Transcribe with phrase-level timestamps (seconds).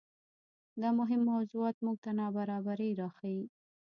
[0.81, 3.43] دا مهم موضوعات موږ ته نابرابرۍ راښيي.